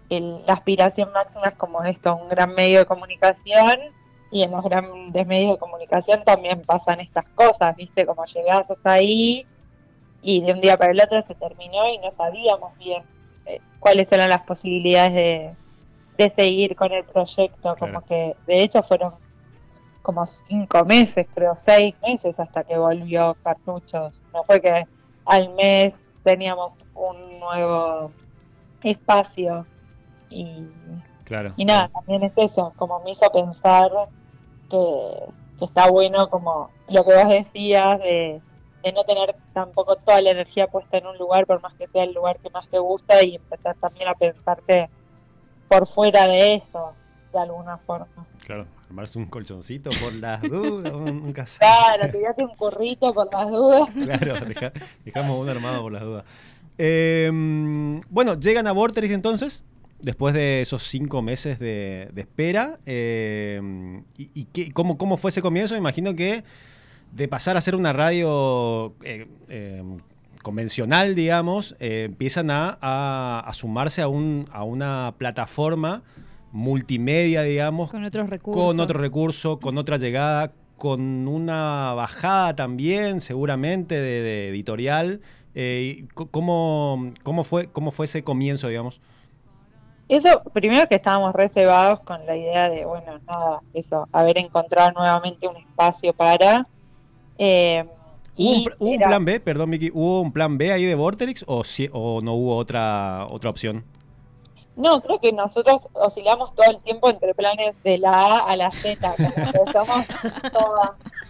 [0.09, 3.79] el- la aspiración máxima es como esto, un gran medio de comunicación,
[4.31, 8.07] y en los grandes medios de comunicación también pasan estas cosas, ¿viste?
[8.07, 9.49] Como llegás hasta ahí
[10.23, 13.05] y de un día para el otro se terminó y no sabíamos bien
[13.49, 15.55] eh, cuáles eran las posibilidades de,
[16.19, 18.05] de seguir con el proyecto, como Claro.
[18.07, 19.15] que de hecho fueron
[20.03, 24.23] como cinco meses, creo, seis meses hasta que volvió Cartuchos.
[24.33, 24.87] No fue que
[25.27, 28.11] al mes teníamos un nuevo
[28.83, 29.67] espacio
[30.31, 30.67] y,
[31.25, 31.53] Claro.
[31.57, 33.91] y nada, también es eso, como me hizo pensar
[34.71, 34.79] que,
[35.59, 38.41] que está bueno como lo que vos decías de,
[38.83, 42.05] de no tener tampoco toda la energía puesta en un lugar por más que sea
[42.05, 44.89] el lugar que más te gusta y empezar también a pensarte
[45.69, 46.93] por fuera de eso
[47.33, 48.07] de alguna forma.
[48.47, 51.71] Claro, armarse un colchoncito por las dudas, uno nunca sabe.
[51.99, 53.89] Claro, tirate un currito por las dudas.
[54.03, 54.73] Claro, deja-
[55.05, 56.25] dejamos uno armado por las dudas.
[56.79, 57.31] Eh,
[58.09, 59.65] bueno, llegan a Vorterix entonces,
[60.01, 62.79] después de esos cinco meses de, de espera.
[62.87, 63.61] eh,
[64.17, 65.75] ¿Y, y qué- cómo, cómo fue ese comienzo?
[65.75, 66.45] Me imagino que
[67.13, 69.83] de pasar a ser una radio eh, eh,
[70.43, 76.03] convencional, digamos, eh, empiezan a, a- a sumarse a, un, a una plataforma
[76.53, 78.65] multimedia, digamos, Con otros recursos.
[78.65, 85.21] con otro recurso, con otra llegada, con una bajada también, seguramente, de, de editorial.
[85.55, 89.01] Eh, ¿cómo, cómo, fue, ¿Cómo fue ese comienzo, digamos?
[90.09, 95.47] Eso, primero que estábamos reservados con la idea de, bueno, nada, eso, haber encontrado nuevamente
[95.49, 96.67] un espacio para,
[97.39, 97.85] Eh,
[98.37, 99.41] ¿Hubo, un, hubo un plan B?
[99.41, 99.91] Perdón, Miki.
[99.93, 103.85] ¿Hubo un plan B ahí de Vorterix o, si- o no hubo otra, otra opción?
[104.77, 108.71] No, creo que nosotros oscilamos todo el tiempo entre planes de la A a la
[108.71, 109.13] Z.
[109.73, 110.07] Somos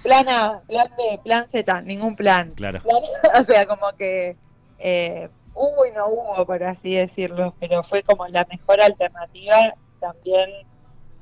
[0.02, 2.52] plan A, plan B, plan Z, ningún plan.
[2.56, 2.80] Claro.
[2.82, 3.02] Plan-
[3.40, 4.36] o sea, como que
[4.78, 9.74] eh, hubo y no hubo, por así decirlo, pero fue como la mejor alternativa.
[9.98, 10.50] También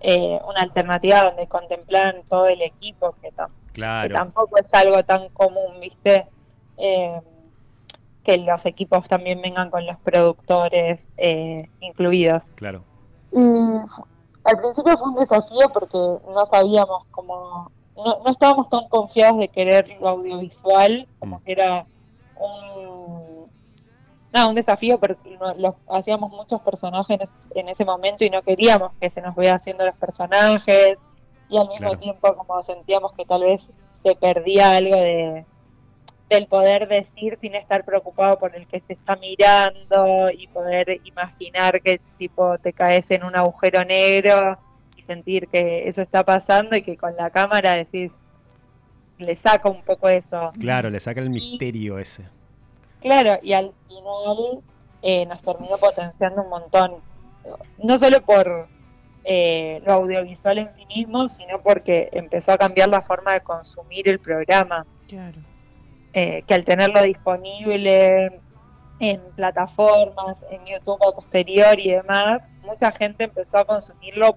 [0.01, 3.31] eh, una alternativa donde contemplan todo el equipo, que,
[3.77, 6.27] que tampoco es algo tan común, ¿viste?
[6.79, 7.21] Eh,
[8.25, 12.43] que los equipos también vengan con los productores eh, incluidos.
[12.57, 12.83] Claro.
[13.33, 19.39] Y al principio fue un desafío porque no sabíamos cómo, no, no estábamos tan confiados
[19.39, 21.43] de querer lo audiovisual, como Mm.
[21.45, 21.87] que era
[22.37, 23.47] un,
[24.33, 27.19] nada, un desafío porque no- los- hacíamos muchos personajes
[27.55, 30.99] en ese momento y no queríamos que se nos vea haciendo los personajes
[31.49, 31.99] y al mismo Claro.
[31.99, 33.71] tiempo como sentíamos que tal vez
[34.05, 35.45] se perdía algo de
[36.29, 41.81] del poder decir sin estar preocupado por el que te está mirando y poder imaginar
[41.81, 44.59] que tipo te caes en un agujero negro
[44.97, 48.11] y sentir que eso está pasando y que con la cámara decís
[49.19, 52.25] le saca un poco eso Claro, le saca el misterio ese.
[53.01, 54.63] Claro, y al final
[55.03, 56.95] eh, nos terminó potenciando un montón.
[57.79, 58.67] No solo por
[59.29, 64.09] eh, lo audiovisual en sí mismo, sino porque empezó a cambiar la forma de consumir
[64.09, 64.87] el programa.
[65.09, 65.39] Claro.
[66.13, 68.41] Eh, que al tenerlo disponible
[69.01, 74.37] en plataformas, en YouTube a posterior y demás, mucha gente empezó a consumirlo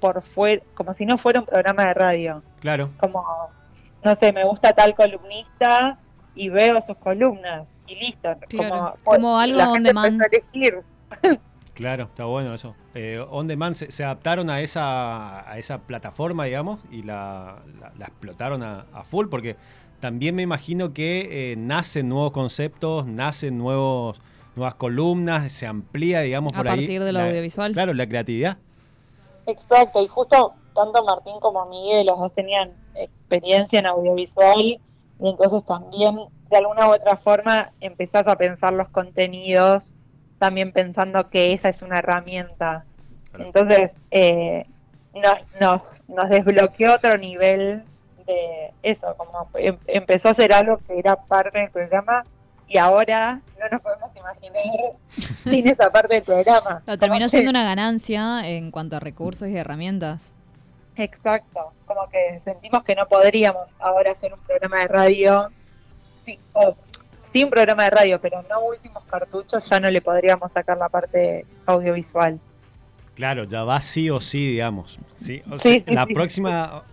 [0.00, 2.90] por fuera, como si no fuera un programa de radio Claro.
[3.00, 3.24] como,
[4.04, 5.98] no sé, me gusta tal columnista
[6.34, 8.36] y veo sus columnas y listo.
[8.48, 10.22] Claro, Como, como algo la on gente demand.
[10.22, 11.40] empezó a elegir.
[11.78, 12.74] Claro, está bueno eso.
[12.94, 17.92] Eh, on Demand se, se adaptaron a esa, a esa plataforma, digamos, y la, la-
[17.96, 19.54] la explotaron a, a full, porque
[20.00, 24.20] también me imagino que eh, nacen nuevos conceptos, nacen nuevos,
[24.56, 26.78] nuevas columnas, se amplía, digamos, A por ahí.
[26.78, 27.72] partir de lo la- audiovisual.
[27.74, 28.58] Claro, la creatividad.
[29.46, 34.80] Exacto, y justo tanto Martín como Miguel, los dos tenían experiencia en audiovisual, y
[35.20, 36.16] entonces también
[36.50, 39.94] de alguna u otra forma empezás a pensar los contenidos,
[40.38, 42.84] también pensando que esa es una herramienta.
[43.32, 43.44] Claro.
[43.46, 44.66] Entonces, eh,
[45.14, 47.82] nos, nos, nos desbloqueó otro nivel
[48.26, 52.24] de eso, como em- empezó a ser algo que era parte del programa
[52.68, 54.62] y ahora no nos podemos imaginar
[55.44, 56.82] sin esa parte del programa.
[56.86, 60.34] Lo terminó Como siendo que- una ganancia en cuanto a recursos y herramientas.
[60.96, 65.48] Exacto, como que sentimos que no podríamos ahora hacer un programa de radio,
[66.24, 66.74] sí, o
[67.32, 70.88] sí un programa de radio, pero no últimos cartuchos, ya no le podríamos sacar la
[70.88, 72.40] parte audiovisual.
[73.14, 74.98] Claro, ya va sí o sí, digamos.
[75.16, 76.14] Sí, o Sí, sea, sí, la sí.
[76.14, 76.84] próxima.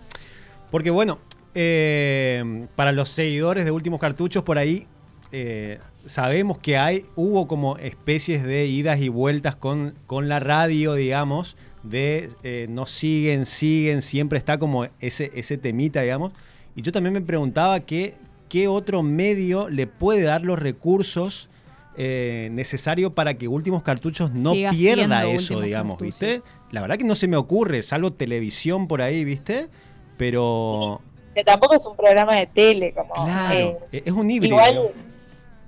[0.71, 1.19] Porque bueno,
[1.54, 4.88] eh, para los seguidores de últimos cartuchos por ahí,
[5.32, 10.95] eh, sabemos que hay, hubo como especies de idas y vueltas con, con la radio,
[10.95, 16.34] digamos, de eh, no siguen, siguen, siempre está como ese, ese temita, digamos.
[16.76, 18.15] Y yo también me preguntaba que,
[18.49, 21.49] qué otro medio le puede dar los recursos
[21.97, 26.19] eh, necesarios para que últimos cartuchos no Siga pierda eso, digamos, Cartuchos.
[26.19, 26.41] ¿viste?
[26.71, 29.69] La verdad que no se me ocurre, salvo televisión por ahí, ¿viste?
[30.17, 30.99] Pero
[31.34, 33.13] Que tampoco es un programa de tele, como...
[33.13, 34.58] claro, eh, es un híbrido.
[34.58, 34.91] Igual,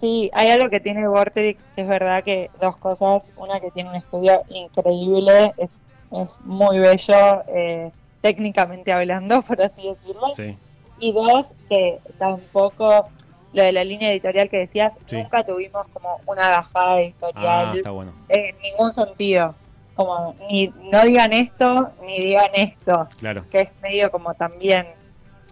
[0.02, 3.24] sí, hay algo que tiene Vorterix, que es verdad que dos cosas.
[3.38, 5.72] Una que tiene un estudio increíble, es,
[6.12, 10.34] es muy bello, eh, técnicamente hablando, por así decirlo.
[10.36, 10.58] Sí,
[11.00, 13.10] Y dos, que tampoco,
[13.54, 15.18] lo de la línea editorial que decías, Sí.
[15.18, 19.56] nunca tuvimos como una bajada ah, editorial bueno, en ningún sentido.
[19.96, 23.46] Como ni no digan esto, ni digan esto claro.
[23.50, 24.86] que es medio como también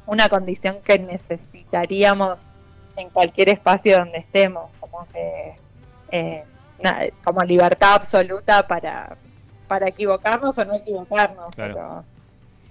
[0.06, 2.46] una condición que necesitaríamos
[2.96, 5.56] en cualquier espacio donde estemos, como que
[6.12, 6.44] eh,
[6.80, 9.18] na- como libertad absoluta para,
[9.68, 11.74] para equivocarnos o no equivocarnos, Claro.
[11.74, 12.04] pero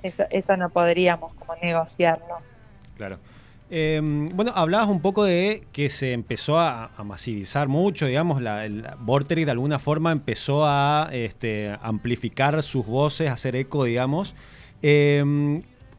[0.03, 2.39] eso, eso no podríamos como negociarlo.
[2.97, 3.19] Claro.
[3.71, 4.01] Eh,
[4.35, 9.47] bueno, hablabas un poco de que se empezó a, masivizar mucho, digamos, la, el Vorterix
[9.47, 14.35] de alguna forma empezó a este, amplificar sus voces, hacer eco, digamos.
[14.83, 15.19] Eh,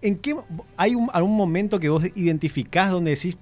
[0.01, 0.35] ¿En qué
[0.77, 3.37] hay un- algún momento que vos identificás donde decís,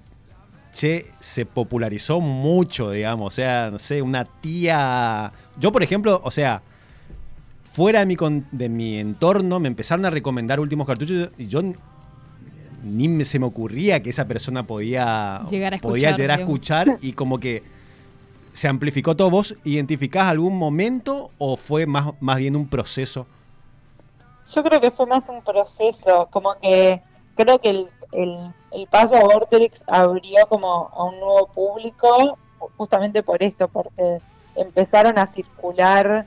[0.72, 3.26] che, se popularizó mucho, digamos?
[3.34, 5.32] O sea, no sé, una tía.
[5.60, 6.62] Yo, por ejemplo, o sea,
[7.70, 11.60] fuera de mi, con- de mi entorno me empezaron a recomendar últimos cartuchos y yo
[12.84, 16.42] ni me- se me ocurría que esa persona podía Llegar a podía escuchar, llegar a
[16.42, 17.62] escuchar y como que
[18.52, 19.30] se amplificó todo.
[19.30, 23.26] ¿Vos identificás algún momento o fue más, más bien un proceso?
[24.54, 27.00] Yo creo que fue más un proceso, como que
[27.34, 28.36] creo que el, el,
[28.72, 32.38] el paso a Vortex abrió como a un nuevo público,
[32.76, 34.20] justamente por esto, porque
[34.54, 36.26] empezaron a circular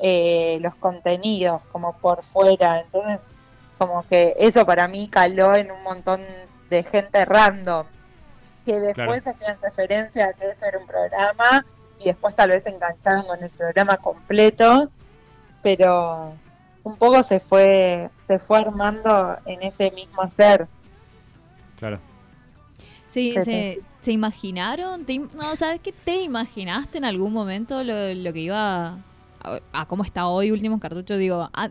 [0.00, 3.20] eh, los contenidos como por fuera, entonces
[3.78, 6.20] como que eso para mí caló en un montón
[6.68, 7.86] de gente random,
[8.66, 11.64] que después hacían referencia a que eso era un programa
[11.98, 14.90] y después tal vez se engancharon con el programa completo,
[15.62, 16.34] pero
[16.82, 20.66] un poco se fue se fue armando en ese mismo ser.
[21.78, 22.00] Claro.
[23.06, 25.06] Sí, se, ¿se imaginaron?
[25.06, 25.92] ¿Te, no, ¿sabes qué?
[25.92, 30.78] ¿Te imaginaste en algún momento lo, lo que iba a, a cómo está hoy Últimos
[30.78, 31.16] Cartuchos?
[31.16, 31.70] Digo, ah,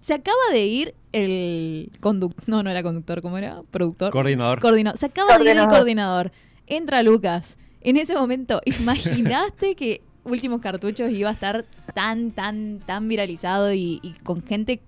[0.00, 3.62] se acaba de ir el conductor, no, no era conductor, ¿cómo era?
[3.70, 4.10] Productor.
[4.10, 4.60] Coordinador.
[4.60, 4.98] Coordinador.
[4.98, 6.32] Se acaba de ir el Coordinador.
[6.66, 7.58] Entra Lucas.
[7.80, 14.00] En ese momento, ¿imaginaste que Últimos Cartuchos iba a estar tan, tan, tan viralizado y,
[14.02, 14.80] y con gente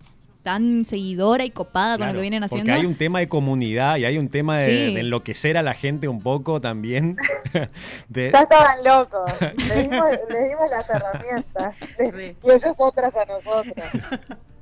[0.42, 2.64] tan seguidora y copada con lo que vienen haciendo?
[2.70, 4.94] Porque hay un tema de comunidad y hay un tema de, Sí.
[4.94, 7.16] de enloquecer a la gente un poco también.
[8.08, 9.30] De- Ya estaban locos,
[9.68, 12.36] le dimos, le dimos las herramientas Sí.
[12.42, 13.74] y ellos otras a nosotros.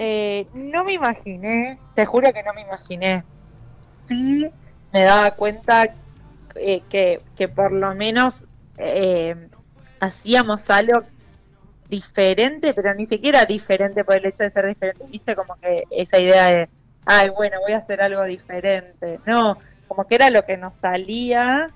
[0.00, 3.24] Eh, no me imaginé, te juro que no me imaginé.
[4.06, 4.48] Sí
[4.92, 5.94] me daba cuenta
[6.54, 8.34] eh, que, que por lo menos
[8.78, 9.34] eh,
[10.00, 11.02] hacíamos algo
[11.88, 15.04] diferente, pero ni siquiera diferente por el hecho de ser diferente.
[15.08, 16.68] Viste como que esa idea de,
[17.04, 19.18] ay, bueno, voy a hacer algo diferente.
[19.26, 19.58] No,
[19.88, 21.70] como que era lo que nos salía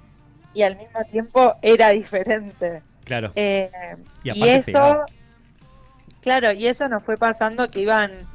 [0.55, 2.83] y al mismo tiempo era diferente.
[3.05, 3.33] claro.
[3.35, 3.71] Eh,
[4.23, 5.05] Y y, eso.
[6.23, 8.27] Claro, y eso nos fue pasando que iban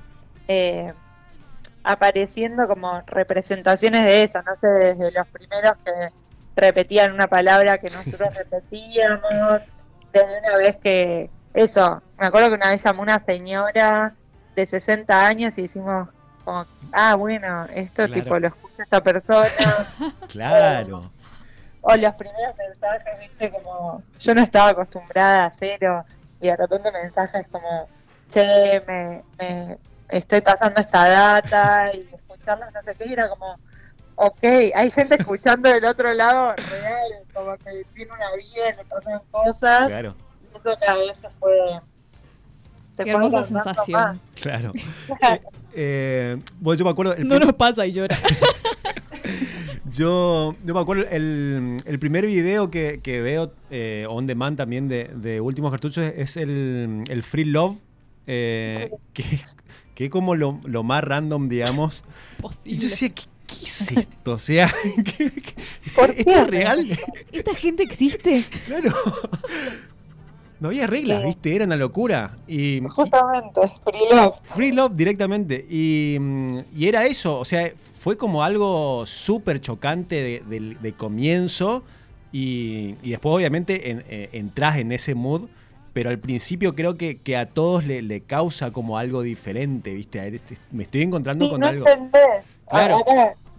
[0.47, 0.93] eh,
[1.83, 5.91] apareciendo como representaciones de eso, no sé, desde los primeros que
[6.55, 9.61] repetían una palabra que nosotros repetíamos,
[10.11, 14.13] desde una vez que, eso, me acuerdo que una vez llamó una señora
[14.55, 16.09] de 60 años y decimos
[16.43, 18.13] como, ah, bueno, esto Claro.
[18.13, 19.47] tipo lo escucha esta persona.
[20.27, 21.09] Claro.
[21.81, 26.03] O los primeros mensajes, viste, como yo no estaba acostumbrada a cero
[26.41, 27.87] y de repente mensajes como,
[28.31, 29.77] che, me, me
[30.09, 33.57] estoy pasando esta data y escucharlos, no sé qué, y era como,
[34.15, 34.43] ok,
[34.75, 39.87] hay gente escuchando del otro lado real, como que tiene una vida, le pasan cosas,
[39.87, 40.15] Claro.
[40.41, 41.51] y eso cada vez se fue...
[43.03, 44.01] Qué hermosa sensación.
[44.01, 44.17] más.
[44.41, 44.71] Claro.
[45.79, 47.13] Eh, bueno, yo me acuerdo.
[47.13, 48.17] El No nos pasa y llora.
[49.97, 54.87] Yo, yo me acuerdo el, el primer video que, que veo eh, on demand también
[54.87, 57.77] de, de Últimos Cartuchos es el, el Free Love,
[58.27, 59.23] eh, que,
[59.95, 62.03] que es como lo, lo más random, digamos.
[62.65, 64.33] Y yo decía, ¿qué, qué es esto?
[64.33, 64.71] O sea,
[65.03, 65.55] ¿qué- qué-
[65.95, 66.41] ¿Por ¿esto qué?
[66.41, 66.99] es real?
[67.31, 68.43] ¿Esta gente existe?
[68.67, 68.93] Claro.
[70.59, 71.25] No había reglas, Sí.
[71.27, 71.55] ¿viste?
[71.55, 72.37] Era una locura.
[72.47, 74.35] Y, Justamente, Free Love.
[74.43, 75.65] Free Love directamente.
[75.69, 76.17] Y,
[76.75, 81.83] y era eso, o sea, fue como algo súper chocante de, comienzo.
[82.31, 85.47] Y, y después, obviamente, en- eh, entras en ese mood.
[85.93, 90.19] Pero al principio creo que, que a todos le, le causa como algo diferente, ¿viste?
[90.19, 91.87] A ver, este- Me estoy encontrando Sí, con no algo.
[91.87, 92.43] entendés.
[92.69, 93.03] Claro.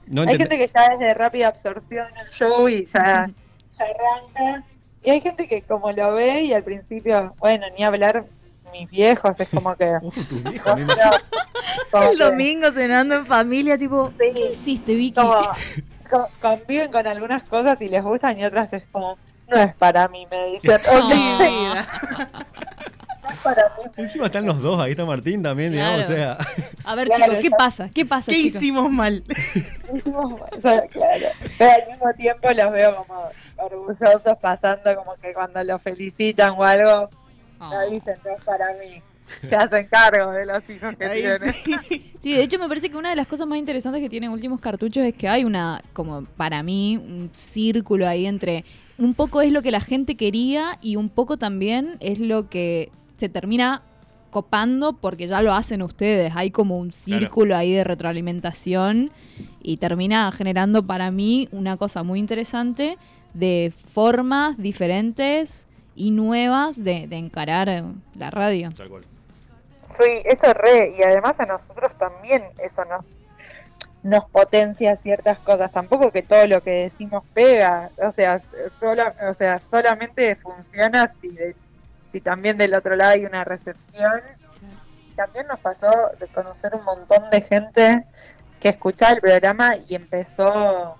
[0.06, 3.28] No hay gente que ya es de rápida absorción el show y ya,
[3.78, 4.64] ya arranca.
[5.08, 8.26] Y hay gente que como lo ve y al principio, bueno, ni hablar
[8.74, 9.90] mis viejos, es como que...
[10.28, 10.68] Tu viejo,
[11.90, 15.14] como El domingo cenando en familia, tipo, sí, ¿Qué hiciste, Vicky?
[15.18, 15.34] como,
[16.10, 19.16] co- conviven con algunas cosas y les gustan y otras es como,
[19.48, 20.72] no es para mí, me dicen.
[20.74, 22.57] Ok,
[23.42, 23.90] para mí.
[23.96, 26.38] Encima están los dos, ahí está Martín también, digamos, o sea.
[26.84, 27.90] A ver, Claro, chicos, ¿qué pasa?
[27.94, 28.54] ¿Qué pasa, ¿Qué chicos?
[28.62, 29.22] hicimos mal?
[30.04, 31.26] O sea, claro.
[31.56, 33.22] Pero al mismo tiempo los veo como
[33.56, 37.10] orgullosos pasando como que cuando los felicitan o algo,
[37.60, 37.70] Oh.
[37.72, 39.02] no dicen no es para mí.
[39.40, 41.52] Se hacen cargo de los hijos que Ahí tienen.
[41.52, 42.12] sí.
[42.22, 44.60] Sí, de hecho me parece que una de las cosas más interesantes que tienen últimos
[44.60, 48.64] cartuchos es que hay una, como para mí, un círculo ahí entre
[48.96, 52.90] un poco es lo que la gente quería y un poco también es lo que
[53.18, 53.82] se termina
[54.30, 56.32] copando porque ya lo hacen ustedes.
[56.36, 59.10] Hay como un círculo ahí de retroalimentación
[59.62, 62.96] y termina generando para mí una cosa muy interesante
[63.34, 67.84] de formas diferentes y nuevas de, de encarar
[68.14, 68.70] la radio.
[68.76, 69.04] Tal cual.
[69.98, 73.06] Sí, eso re, y además a nosotros también eso nos
[74.00, 78.40] nos potencia ciertas cosas, tampoco que todo lo que decimos pega, o sea,
[78.78, 81.56] sola, o sea, solamente funciona si de-
[82.12, 84.20] si también del otro lado hay una recepción.
[85.16, 85.90] También nos pasó
[86.20, 88.04] de conocer un montón de gente
[88.60, 90.96] que escuchaba el programa y empezó,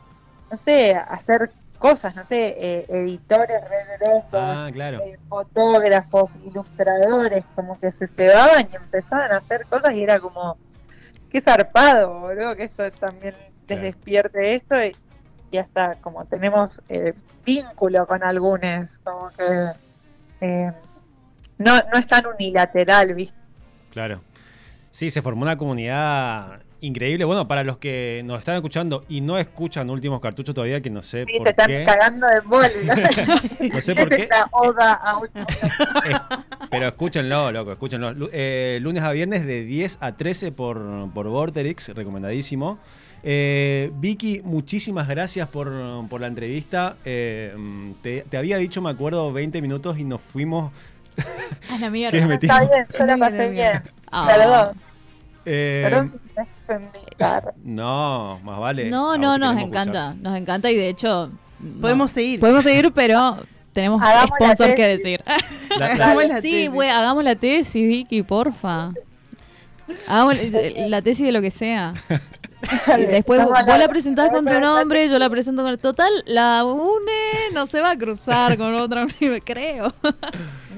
[0.51, 4.99] no sé, a hacer cosas, no sé, eh, editores re grosos, Ah, claro.
[5.03, 10.57] eh, fotógrafos, ilustradores, como que se cebaban y empezaban a hacer cosas y era como,
[11.31, 13.35] qué zarpado, boludo, que esto también
[13.69, 13.83] les Claro.
[13.83, 14.97] despierte esto y,
[15.53, 19.71] y hasta como tenemos eh, vínculo con algunos, como que
[20.41, 20.73] eh,
[21.59, 23.35] no, no es tan unilateral, ¿viste?
[23.93, 24.21] Claro.
[24.91, 27.25] Sí, se formó una comunidad increíble.
[27.25, 31.03] Bueno, para los que nos están escuchando y no escuchan últimos cartuchos todavía, que no
[31.03, 31.85] sé Sí, se por están qué.
[31.85, 32.67] cagando de bol.
[33.73, 34.29] No sé por qué.
[34.53, 35.21] Oda a
[36.71, 38.15] pero escúchenlo, loco, escúchenlo.
[38.33, 42.79] Eh, lunes a viernes de 10 a 13 por, por Vorterix, recomendadísimo.
[43.25, 45.73] Eh, Vicky, muchísimas gracias por,
[46.09, 46.97] por la entrevista.
[47.05, 47.55] Eh,
[48.03, 50.73] te, te había dicho, me acuerdo, 20 minutos y nos fuimos.
[51.71, 52.35] A la ¿Qué mierda.
[52.35, 53.83] Está bien, yo la pasé bien, bien.
[54.11, 54.27] Ah.
[54.27, 54.71] Perdón,
[55.45, 56.21] Eh, perdón
[57.65, 58.91] no, más vale.
[58.91, 60.15] No, no, nos encanta.
[60.21, 61.31] Nos encanta y de hecho.
[61.61, 61.81] no.
[61.81, 62.41] Podemos seguir.
[62.41, 63.39] Podemos seguir, pero
[63.73, 65.23] tenemos Hagamos sponsor que decir.
[65.79, 68.93] La- la- la sí, güey, hagamos la tesis, Vicky, porfa.
[70.07, 71.95] Hagamos la- la tesis de lo que sea.
[72.99, 76.11] Y después vos la hablando- presentás con tu nombre, yo la presento con el total.
[76.27, 79.07] La UNE no se va a cruzar con otra
[79.45, 79.95] creo.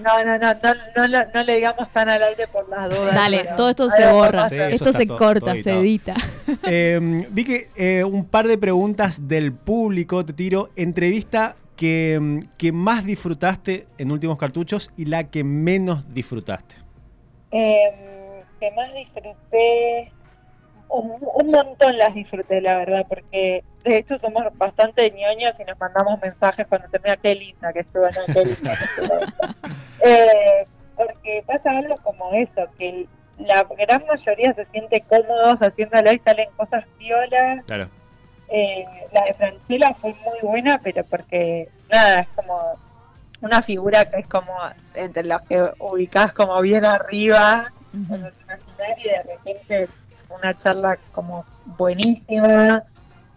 [0.03, 3.14] No, no, no, no, no, no le digamos tan al aire por las dudas.
[3.14, 4.49] Dale, pero- todo esto se borra.
[4.49, 6.14] Sí, Esto se todo- corta, todo se edita.
[6.64, 10.70] Eh, vi que eh, un par de preguntas del público, te tiro.
[10.76, 16.74] Entrevista que, mm, que más disfrutaste en últimos cartuchos y la que menos disfrutaste.
[17.53, 20.12] Eh, que más disfruté,
[20.91, 25.78] un, un montón las disfruté, la verdad, porque de hecho somos bastante ñoños y nos
[25.78, 29.20] mandamos mensajes cuando termina qué linda que estuvo, no, qué linda que estuvo.
[30.03, 30.66] Eh,
[30.97, 36.49] porque pasa algo como eso, que la gran mayoría se siente cómodos haciéndolo y salen
[36.57, 37.62] cosas violas.
[37.66, 37.91] Claro.
[38.49, 42.78] Eh, la de Franchella fue muy buena, pero porque, nada, es como
[43.43, 44.55] una figura que es como
[44.95, 47.72] entre los que ubicás como bien arriba,
[48.09, 49.88] cuando te imaginás y de repente
[50.37, 51.45] una charla como
[51.78, 52.83] buenísima.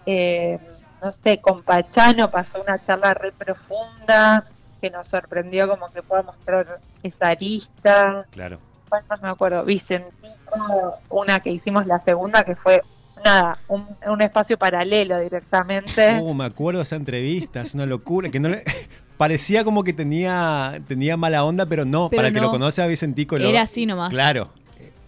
[0.05, 0.59] Eh,
[1.01, 4.45] no sé, con Pachano pasó una charla re profunda
[4.81, 8.25] que nos sorprendió como que pueda mostrar esa arista.
[8.31, 8.59] Claro.
[8.89, 9.63] ¿Cuál más me acuerdo?
[9.65, 12.81] Vicentico, una que hicimos la segunda que fue,
[13.23, 16.19] nada, un, un espacio paralelo directamente.
[16.21, 18.29] Uh, me acuerdo de esa entrevista, es una locura.
[18.29, 18.63] Que no le...
[19.17, 22.09] Parecía como que tenía, tenía mala onda, pero no.
[22.09, 23.37] Pero para el que lo conoce a Vicentico.
[23.37, 24.09] lo- Era así nomás.
[24.09, 24.49] Claro.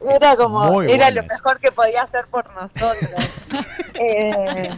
[0.01, 2.97] Era como, Muy era lo mejor que podía hacer por nosotros.
[3.97, 4.69] Eh,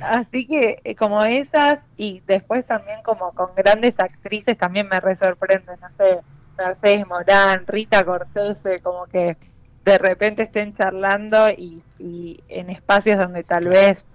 [0.00, 5.16] así que eh, como esas y después también como con grandes actrices también me re
[5.16, 6.20] sorprenden, no sé,
[6.56, 9.36] Mercedes Morán, Rita Cortese, como que
[9.84, 14.06] de repente estén charlando y, y en espacios donde tal vez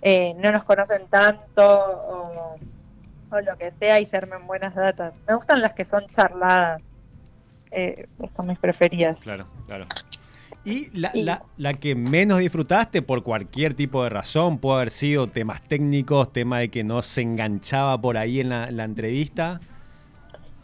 [0.00, 2.56] eh, no nos conocen tanto o,
[3.30, 5.14] o lo que sea y se armen buenas datas.
[5.26, 6.80] Me gustan las que son charladas.
[7.70, 8.06] Eh,
[8.36, 9.18] son mis preferidas.
[9.20, 9.86] Claro, claro.
[10.64, 14.90] Y la, Y- la- la que menos disfrutaste por cualquier tipo de razón, puede haber
[14.90, 19.60] sido temas técnicos, tema de que no se enganchaba por ahí en la, la entrevista.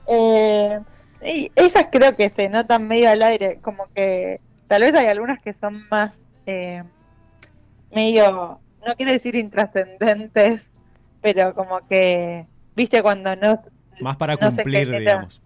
[0.06, 0.78] Eh,
[1.24, 5.40] y esas creo que se notan medio al aire, como que tal vez hay algunas
[5.40, 6.82] que son más eh,
[7.94, 10.70] medio, no quiero decir intrascendentes,
[11.22, 12.46] pero como que,
[12.76, 13.62] viste, cuando no,
[14.00, 15.40] Más para no cumplir, digamos.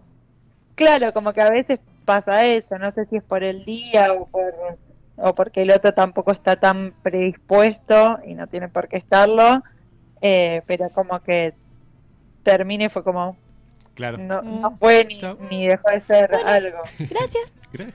[0.79, 4.25] Claro, como que a veces pasa eso, no sé si es por el día o
[4.27, 4.53] por
[5.17, 9.61] o porque el otro tampoco está tan predispuesto y no tiene por qué estarlo,
[10.21, 11.53] eh, pero como que
[12.43, 13.35] termine fue como
[13.93, 14.17] Claro.
[14.17, 15.19] no, Mm, no fue ni,
[15.51, 16.77] ni dejó de ser algo.
[16.97, 17.53] Gracias.
[17.73, 17.93] Gra-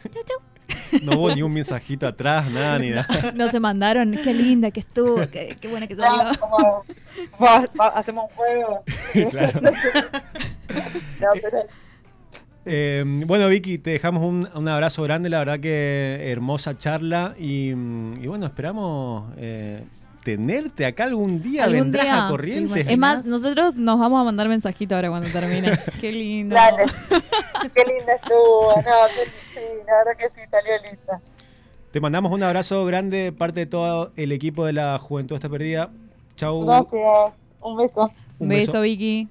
[1.03, 3.33] No hubo ni un mensajito atrás, nada, ni nada.
[3.35, 4.13] No se mandaron.
[4.23, 5.27] Qué linda que estuvo.
[5.29, 6.21] Qué, qué buena que salió.
[6.21, 6.85] Claro, como
[7.43, 8.85] va- va- hacemos un juego.
[9.31, 9.61] Claro.
[11.21, 11.59] No, pero
[12.67, 17.73] Eh, bueno, Vicky, te dejamos un, un abrazo grande, la verdad que hermosa charla y,
[17.75, 19.85] mm, y bueno, esperamos eh,
[20.23, 22.27] tenerte acá algún día, Algún vendrás día.
[22.27, 22.89] a Corrientes.
[22.89, 25.73] Es más, nosotros nos vamos a mandar mensajito ahora cuando termine.
[26.01, 26.55] Qué lindo.
[26.55, 26.85] Dale.
[27.75, 28.73] Qué linda estuvo.
[28.77, 28.83] No,
[29.15, 31.21] qué, sí, la verdad que sí, salió linda.
[31.93, 35.49] Te mandamos un abrazo grande de parte de todo el equipo de la Juventud Está
[35.49, 35.91] Perdida.
[36.37, 36.65] Chau.
[36.65, 37.35] Gracias.
[37.61, 38.11] Un beso.
[38.39, 39.29] Un beso, Vicky.